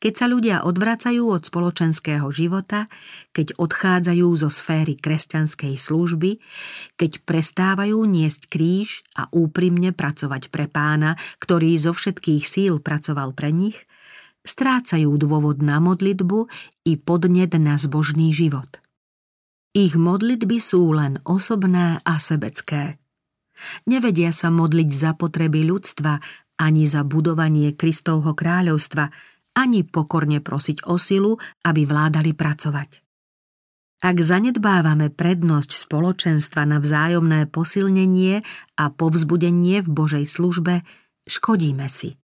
Keď 0.00 0.12
sa 0.12 0.26
ľudia 0.26 0.56
odvracajú 0.64 1.30
od 1.30 1.42
spoločenského 1.46 2.26
života, 2.32 2.88
keď 3.36 3.56
odchádzajú 3.60 4.28
zo 4.36 4.48
sféry 4.48 4.96
kresťanskej 4.96 5.74
služby, 5.76 6.30
keď 6.96 7.22
prestávajú 7.24 7.98
niesť 8.04 8.48
kríž 8.50 9.04
a 9.16 9.28
úprimne 9.32 9.92
pracovať 9.92 10.48
pre 10.48 10.66
pána, 10.66 11.20
ktorý 11.38 11.76
zo 11.76 11.92
všetkých 11.92 12.44
síl 12.44 12.80
pracoval 12.80 13.36
pre 13.36 13.52
nich, 13.52 13.76
strácajú 14.46 15.10
dôvod 15.18 15.62
na 15.62 15.82
modlitbu 15.82 16.46
i 16.86 16.96
podnet 16.96 17.52
na 17.58 17.76
zbožný 17.76 18.30
život– 18.30 18.68
ich 19.76 19.92
modlitby 19.92 20.56
sú 20.56 20.96
len 20.96 21.20
osobné 21.28 22.00
a 22.00 22.16
sebecké. 22.16 22.96
Nevedia 23.84 24.32
sa 24.32 24.48
modliť 24.48 24.88
za 24.88 25.12
potreby 25.12 25.68
ľudstva, 25.68 26.16
ani 26.56 26.88
za 26.88 27.04
budovanie 27.04 27.76
Kristovho 27.76 28.32
kráľovstva, 28.32 29.12
ani 29.56 29.82
pokorne 29.82 30.44
prosiť 30.44 30.84
o 30.84 31.00
silu, 31.00 31.40
aby 31.64 31.88
vládali 31.88 32.36
pracovať. 32.36 33.00
Ak 34.04 34.20
zanedbávame 34.20 35.08
prednosť 35.08 35.72
spoločenstva 35.88 36.68
na 36.68 36.76
vzájomné 36.76 37.48
posilnenie 37.48 38.44
a 38.76 38.84
povzbudenie 38.92 39.80
v 39.80 39.88
Božej 39.88 40.28
službe, 40.28 40.84
škodíme 41.24 41.88
si. 41.88 42.20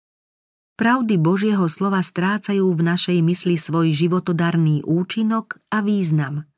Pravdy 0.74 1.20
Božieho 1.20 1.70
slova 1.70 2.02
strácajú 2.02 2.72
v 2.74 2.82
našej 2.82 3.22
mysli 3.22 3.54
svoj 3.54 3.94
životodarný 3.94 4.82
účinok 4.82 5.62
a 5.70 5.84
význam. 5.84 6.48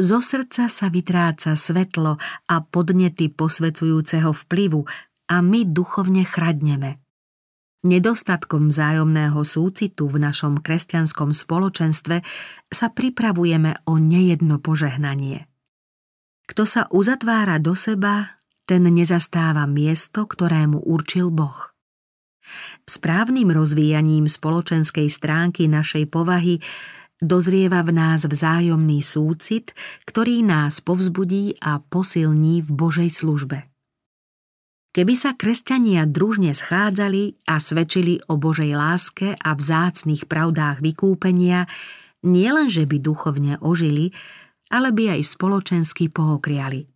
Zo 0.00 0.24
srdca 0.24 0.70
sa 0.70 0.86
vytráca 0.88 1.52
svetlo 1.52 2.16
a 2.48 2.56
podnety 2.62 3.28
posvecujúceho 3.28 4.32
vplyvu 4.32 4.86
a 5.28 5.36
my 5.42 5.66
duchovne 5.68 6.24
chradneme. 6.24 7.01
Nedostatkom 7.82 8.70
vzájomného 8.70 9.42
súcitu 9.42 10.06
v 10.06 10.22
našom 10.22 10.62
kresťanskom 10.62 11.34
spoločenstve 11.34 12.22
sa 12.70 12.86
pripravujeme 12.94 13.82
o 13.90 13.98
nejedno 13.98 14.62
požehnanie. 14.62 15.50
Kto 16.46 16.62
sa 16.62 16.86
uzatvára 16.94 17.58
do 17.58 17.74
seba, 17.74 18.38
ten 18.70 18.86
nezastáva 18.86 19.66
miesto, 19.66 20.30
ktorému 20.30 20.86
určil 20.86 21.34
Boh. 21.34 21.74
Správnym 22.86 23.50
rozvíjaním 23.50 24.30
spoločenskej 24.30 25.10
stránky 25.10 25.66
našej 25.66 26.06
povahy 26.06 26.62
dozrieva 27.18 27.82
v 27.82 27.98
nás 27.98 28.22
vzájomný 28.22 29.02
súcit, 29.02 29.74
ktorý 30.06 30.46
nás 30.46 30.78
povzbudí 30.78 31.58
a 31.58 31.82
posilní 31.82 32.62
v 32.62 32.70
Božej 32.70 33.10
službe. 33.10 33.71
Keby 34.92 35.14
sa 35.16 35.32
kresťania 35.32 36.04
družne 36.04 36.52
schádzali 36.52 37.48
a 37.48 37.56
svedčili 37.56 38.20
o 38.28 38.36
Božej 38.36 38.76
láske 38.76 39.32
a 39.40 39.56
vzácných 39.56 40.28
pravdách 40.28 40.84
vykúpenia, 40.84 41.64
nielenže 42.20 42.84
by 42.84 42.96
duchovne 43.00 43.56
ožili, 43.64 44.12
ale 44.68 44.92
by 44.92 45.16
aj 45.16 45.32
spoločensky 45.32 46.12
pohokriali. 46.12 46.92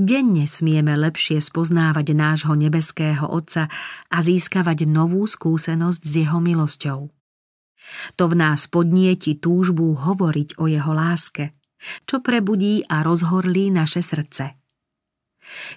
Denne 0.00 0.48
smieme 0.48 0.96
lepšie 0.96 1.44
spoznávať 1.44 2.16
nášho 2.16 2.56
nebeského 2.56 3.28
Otca 3.28 3.68
a 4.08 4.18
získavať 4.24 4.88
novú 4.88 5.28
skúsenosť 5.28 6.00
s 6.00 6.12
jeho 6.24 6.40
milosťou. 6.40 7.00
To 8.16 8.24
v 8.24 8.34
nás 8.40 8.72
podnieti 8.72 9.36
túžbu 9.36 9.92
hovoriť 10.00 10.56
o 10.56 10.64
jeho 10.64 10.92
láske, 10.96 11.52
čo 12.08 12.24
prebudí 12.24 12.88
a 12.88 13.04
rozhorlí 13.04 13.68
naše 13.68 14.00
srdce. 14.00 14.59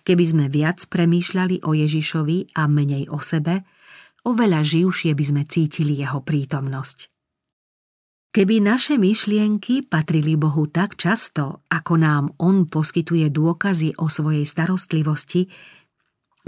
Keby 0.03 0.25
sme 0.27 0.45
viac 0.51 0.85
premýšľali 0.87 1.63
o 1.63 1.71
Ježišovi 1.73 2.57
a 2.59 2.67
menej 2.67 3.09
o 3.09 3.19
sebe, 3.23 3.63
oveľa 4.27 4.61
živšie 4.63 5.11
by 5.15 5.23
sme 5.23 5.41
cítili 5.47 5.99
jeho 5.99 6.19
prítomnosť. 6.21 7.11
Keby 8.33 8.65
naše 8.65 8.97
myšlienky 8.97 9.85
patrili 9.85 10.33
Bohu 10.33 10.65
tak 10.65 10.97
často, 10.97 11.61
ako 11.69 11.93
nám 12.01 12.23
On 12.41 12.65
poskytuje 12.65 13.29
dôkazy 13.29 13.93
o 14.01 14.09
svojej 14.09 14.43
starostlivosti, 14.49 15.45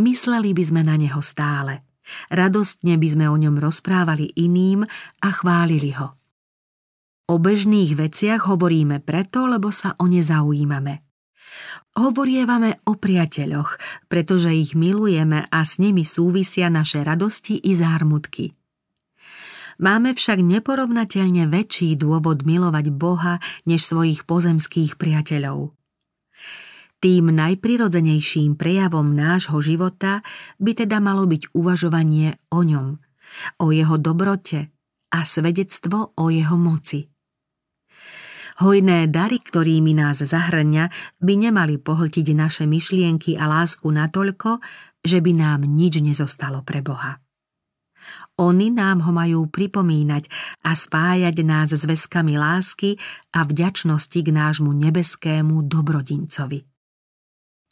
mysleli 0.01 0.49
by 0.57 0.63
sme 0.65 0.81
na 0.81 0.97
Neho 0.97 1.21
stále– 1.21 1.81
Radostne 2.29 2.97
by 2.97 3.07
sme 3.09 3.25
o 3.29 3.35
ňom 3.37 3.57
rozprávali 3.57 4.33
iným 4.37 4.85
a 5.21 5.29
chválili 5.33 5.93
ho. 5.97 6.17
O 7.25 7.41
bežných 7.41 7.97
veciach 7.97 8.45
hovoríme 8.45 9.01
preto, 9.01 9.49
lebo 9.49 9.73
sa 9.73 9.97
o 9.97 10.05
ne 10.05 10.21
zaujímame. 10.21 11.04
Hovorievame 11.95 12.75
o 12.85 12.99
priateľoch, 12.99 13.79
pretože 14.11 14.51
ich 14.51 14.75
milujeme 14.75 15.47
a 15.47 15.59
s 15.63 15.79
nimi 15.79 16.03
súvisia 16.03 16.67
naše 16.67 17.01
radosti 17.01 17.55
i 17.63 17.71
zármutky. 17.71 18.51
Máme 19.75 20.15
však 20.15 20.39
neporovnateľne 20.39 21.51
väčší 21.51 21.99
dôvod 21.99 22.47
milovať 22.47 22.85
Boha 22.95 23.43
než 23.67 23.83
svojich 23.83 24.23
pozemských 24.23 24.95
priateľov. 24.95 25.75
Tým 27.03 27.27
najprirodzenejším 27.31 28.55
prejavom 28.55 29.11
nášho 29.11 29.59
života 29.59 30.23
by 30.63 30.71
teda 30.79 31.03
malo 31.03 31.27
byť 31.27 31.51
uvažovanie 31.51 32.39
o 32.55 32.63
ňom, 32.63 32.87
o 33.59 33.65
jeho 33.69 33.95
dobrote 33.99 34.71
a 35.11 35.19
svedectvo 35.27 36.15
o 36.15 36.31
jeho 36.31 36.55
moci. 36.55 37.14
Hojné 38.55 39.11
dary, 39.11 39.43
ktorými 39.43 39.91
nás 39.99 40.23
zahrňa, 40.23 40.87
by 41.19 41.33
nemali 41.35 41.75
pohltiť 41.75 42.27
naše 42.31 42.63
myšlienky 42.63 43.35
a 43.35 43.51
lásku 43.51 43.83
natoľko, 43.83 44.63
že 45.03 45.19
by 45.19 45.31
nám 45.35 45.67
nič 45.67 45.99
nezostalo 45.99 46.63
pre 46.63 46.79
Boha. 46.79 47.19
Oni 48.39 48.71
nám 48.71 49.03
ho 49.03 49.11
majú 49.11 49.47
pripomínať 49.51 50.27
a 50.63 50.71
spájať 50.71 51.35
nás 51.43 51.71
s 51.75 51.83
väzkami 51.83 52.39
lásky 52.39 52.95
a 53.35 53.43
vďačnosti 53.43 54.19
k 54.23 54.29
nášmu 54.31 54.71
nebeskému 54.71 55.63
dobrodincovi. 55.67 56.63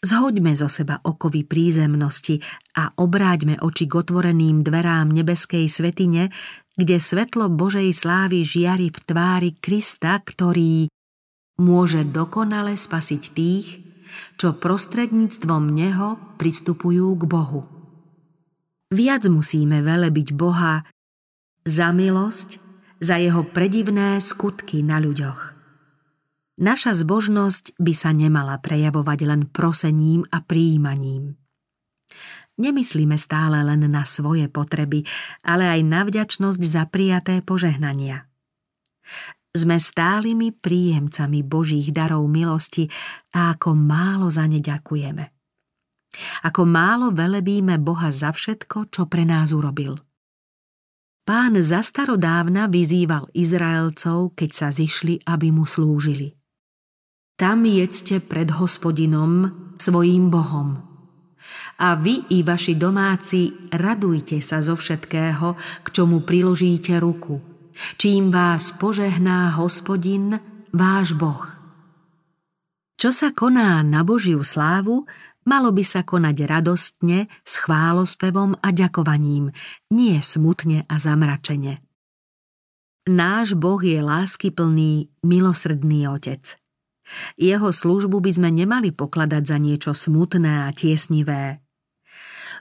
Zhoďme 0.03 0.51
zo 0.51 0.67
seba 0.67 0.99
okovy 0.99 1.47
prízemnosti 1.47 2.35
a 2.75 2.91
obráťme 2.91 3.55
oči 3.63 3.87
k 3.87 4.03
otvoreným 4.03 4.59
dverám 4.59 5.07
nebeskej 5.07 5.71
svetine, 5.71 6.27
kde 6.73 6.97
svetlo 6.97 7.53
Božej 7.53 7.93
slávy 7.93 8.41
žiari 8.41 8.89
v 8.89 8.99
tvári 9.05 9.51
Krista, 9.57 10.17
ktorý 10.17 10.89
môže 11.61 12.01
dokonale 12.01 12.73
spasiť 12.73 13.23
tých, 13.33 13.67
čo 14.37 14.57
prostredníctvom 14.57 15.69
Neho 15.69 16.17
pristupujú 16.37 17.13
k 17.17 17.23
Bohu. 17.29 17.61
Viac 18.93 19.25
musíme 19.25 19.81
velebiť 19.81 20.37
Boha 20.37 20.85
za 21.65 21.89
milosť, 21.89 22.61
za 23.01 23.17
jeho 23.17 23.41
predivné 23.41 24.21
skutky 24.21 24.85
na 24.85 25.01
ľuďoch. 25.01 25.53
Naša 26.61 26.93
zbožnosť 26.93 27.81
by 27.81 27.93
sa 27.97 28.13
nemala 28.13 28.61
prejavovať 28.61 29.19
len 29.25 29.41
prosením 29.49 30.21
a 30.29 30.45
príjmaním. 30.45 31.33
Nemyslíme 32.53 33.17
stále 33.17 33.65
len 33.65 33.89
na 33.89 34.05
svoje 34.05 34.45
potreby, 34.45 35.01
ale 35.41 35.65
aj 35.65 35.81
na 35.81 36.01
vďačnosť 36.05 36.61
za 36.61 36.85
prijaté 36.85 37.41
požehnania. 37.41 38.29
Sme 39.53 39.77
stálymi 39.77 40.53
príjemcami 40.53 41.45
Božích 41.45 41.93
darov 41.93 42.25
milosti 42.25 42.89
a 43.33 43.53
ako 43.53 43.77
málo 43.77 44.29
za 44.29 44.45
ne 44.49 44.61
ďakujeme. 44.61 45.25
Ako 46.45 46.61
málo 46.69 47.09
velebíme 47.09 47.81
Boha 47.81 48.13
za 48.13 48.29
všetko, 48.29 48.93
čo 48.93 49.09
pre 49.09 49.25
nás 49.25 49.49
urobil. 49.49 49.97
Pán 51.25 51.57
za 51.63 51.81
starodávna 51.81 52.69
vyzýval 52.69 53.31
Izraelcov, 53.33 54.37
keď 54.37 54.49
sa 54.51 54.67
zišli, 54.69 55.25
aby 55.25 55.49
mu 55.49 55.65
slúžili. 55.65 56.35
Tam 57.33 57.65
jedzte 57.65 58.21
pred 58.21 58.53
hospodinom, 58.53 59.49
svojím 59.79 60.29
Bohom. 60.29 60.92
A 61.81 61.95
vy 61.97 62.29
i 62.31 62.45
vaši 62.45 62.77
domáci 62.77 63.69
radujte 63.73 64.39
sa 64.39 64.61
zo 64.61 64.77
všetkého, 64.77 65.57
k 65.83 65.87
čomu 65.89 66.21
priložíte 66.21 66.97
ruku, 67.01 67.41
čím 67.97 68.29
vás 68.29 68.71
požehná 68.77 69.57
hospodin, 69.57 70.39
váš 70.73 71.17
Boh. 71.17 71.43
Čo 72.95 73.11
sa 73.11 73.35
koná 73.35 73.83
na 73.83 74.05
Božiu 74.07 74.45
slávu, 74.45 75.03
malo 75.43 75.69
by 75.75 75.83
sa 75.83 76.07
konať 76.07 76.37
radostne, 76.47 77.27
s 77.43 77.59
chválospevom 77.59 78.55
a 78.63 78.69
ďakovaním, 78.71 79.51
nie 79.91 80.15
smutne 80.23 80.87
a 80.87 80.95
zamračene. 81.01 81.83
Náš 83.03 83.59
Boh 83.59 83.83
je 83.83 83.99
láskyplný, 83.99 85.11
milosrdný 85.19 86.07
Otec– 86.07 86.55
jeho 87.35 87.69
službu 87.69 88.23
by 88.23 88.31
sme 88.31 88.49
nemali 88.49 88.95
pokladať 88.95 89.43
za 89.43 89.57
niečo 89.59 89.91
smutné 89.91 90.67
a 90.67 90.69
tiesnivé. 90.71 91.59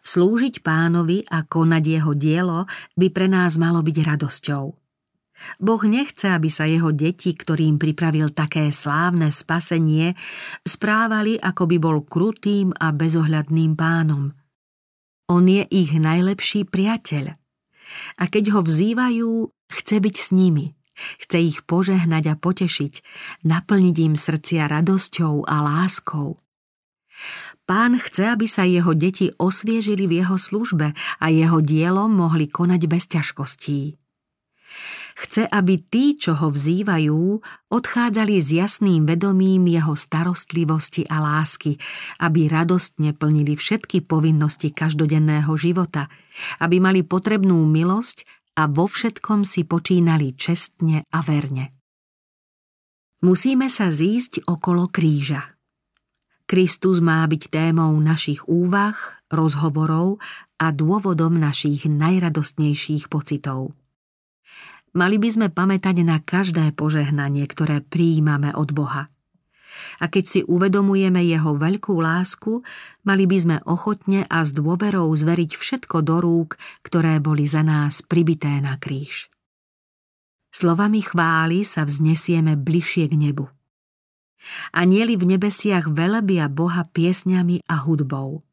Slúžiť 0.02 0.66
pánovi 0.66 1.22
a 1.30 1.46
konať 1.46 1.84
jeho 1.86 2.12
dielo 2.18 2.66
by 2.98 3.06
pre 3.14 3.30
nás 3.30 3.54
malo 3.54 3.86
byť 3.86 3.96
radosťou. 4.02 4.64
Boh 5.58 5.82
nechce, 5.82 6.26
aby 6.30 6.46
sa 6.46 6.70
jeho 6.70 6.94
deti, 6.94 7.34
ktorým 7.34 7.78
pripravil 7.78 8.30
také 8.30 8.70
slávne 8.70 9.30
spasenie, 9.34 10.14
správali, 10.62 11.34
ako 11.38 11.66
by 11.66 11.76
bol 11.82 11.98
krutým 12.06 12.70
a 12.78 12.94
bezohľadným 12.94 13.74
pánom. 13.74 14.30
On 15.26 15.42
je 15.42 15.66
ich 15.70 15.94
najlepší 15.94 16.66
priateľ. 16.66 17.34
A 18.18 18.24
keď 18.30 18.54
ho 18.58 18.60
vzývajú, 18.62 19.50
chce 19.70 19.96
byť 19.98 20.14
s 20.18 20.28
nimi– 20.30 20.66
Chce 20.94 21.38
ich 21.40 21.58
požehnať 21.64 22.24
a 22.32 22.34
potešiť, 22.36 22.92
naplniť 23.48 23.96
im 24.04 24.14
srdcia 24.14 24.68
radosťou 24.68 25.48
a 25.48 25.56
láskou. 25.64 26.36
Pán 27.62 27.96
chce, 27.96 28.34
aby 28.34 28.46
sa 28.50 28.66
jeho 28.66 28.92
deti 28.92 29.30
osviežili 29.38 30.10
v 30.10 30.24
jeho 30.24 30.36
službe 30.36 30.92
a 30.96 31.26
jeho 31.30 31.62
dielom 31.62 32.10
mohli 32.10 32.50
konať 32.50 32.80
bez 32.90 33.06
ťažkostí. 33.08 33.96
Chce, 35.12 35.44
aby 35.44 35.76
tí, 35.78 36.16
čo 36.16 36.32
ho 36.34 36.48
vzývajú, 36.48 37.20
odchádzali 37.68 38.34
s 38.40 38.48
jasným 38.56 39.04
vedomím 39.04 39.68
jeho 39.68 39.92
starostlivosti 39.92 41.04
a 41.06 41.20
lásky, 41.20 41.76
aby 42.18 42.48
radostne 42.48 43.12
plnili 43.12 43.52
všetky 43.54 44.02
povinnosti 44.08 44.72
každodenného 44.72 45.52
života, 45.60 46.08
aby 46.64 46.80
mali 46.80 47.04
potrebnú 47.04 47.60
milosť 47.68 48.24
a 48.58 48.62
vo 48.68 48.84
všetkom 48.84 49.46
si 49.48 49.64
počínali 49.64 50.36
čestne 50.36 51.08
a 51.08 51.18
verne. 51.24 51.72
Musíme 53.22 53.70
sa 53.70 53.88
zísť 53.88 54.44
okolo 54.50 54.90
kríža. 54.90 55.54
Kristus 56.44 57.00
má 57.00 57.24
byť 57.24 57.48
témou 57.48 57.94
našich 57.96 58.44
úvah, 58.44 58.98
rozhovorov 59.32 60.20
a 60.60 60.68
dôvodom 60.74 61.38
našich 61.38 61.88
najradostnejších 61.88 63.08
pocitov. 63.08 63.72
Mali 64.92 65.16
by 65.16 65.28
sme 65.32 65.48
pamätať 65.48 66.04
na 66.04 66.20
každé 66.20 66.76
požehnanie, 66.76 67.48
ktoré 67.48 67.80
prijímame 67.80 68.52
od 68.52 68.74
Boha– 68.76 69.08
a 70.00 70.08
keď 70.08 70.24
si 70.24 70.40
uvedomujeme 70.44 71.22
jeho 71.24 71.56
veľkú 71.56 71.94
lásku, 71.98 72.60
mali 73.04 73.24
by 73.24 73.36
sme 73.38 73.56
ochotne 73.64 74.28
a 74.28 74.44
s 74.44 74.52
dôverou 74.52 75.08
zveriť 75.12 75.56
všetko 75.56 76.04
do 76.04 76.20
rúk, 76.20 76.60
ktoré 76.84 77.18
boli 77.18 77.48
za 77.48 77.64
nás 77.64 78.04
pribité 78.04 78.60
na 78.60 78.76
kríž. 78.76 79.32
Slovami 80.52 81.00
chvály 81.00 81.64
sa 81.64 81.88
vznesieme 81.88 82.60
bližšie 82.60 83.08
k 83.08 83.14
nebu. 83.16 83.48
Anieli 84.74 85.16
v 85.16 85.36
nebesiach 85.36 85.88
velebia 85.88 86.50
Boha 86.52 86.84
piesňami 86.84 87.64
a 87.64 87.76
hudbou. 87.88 88.44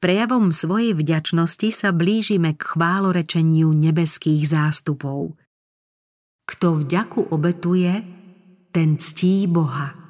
Prejavom 0.00 0.48
svojej 0.48 0.96
vďačnosti 0.96 1.68
sa 1.76 1.92
blížime 1.92 2.56
k 2.56 2.60
chválorečeniu 2.64 3.68
nebeských 3.68 4.48
zástupov. 4.48 5.36
Kto 6.48 6.80
vďaku 6.80 7.30
obetuje, 7.30 8.00
ten 8.72 8.96
ctí 8.96 9.44
Boha. 9.44 10.09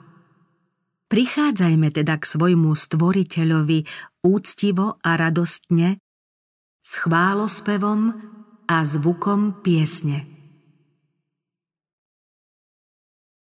Prichádzajme 1.10 1.90
teda 1.90 2.22
k 2.22 2.24
svojmu 2.24 2.70
stvoriteľovi 2.70 3.82
úctivo 4.22 4.94
a 5.02 5.10
radostne, 5.18 5.98
s 6.86 6.92
chválospevom 7.02 8.14
a 8.70 8.76
zvukom 8.86 9.58
piesne. 9.58 10.39